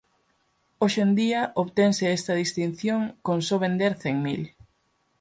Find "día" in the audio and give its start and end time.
1.21-1.41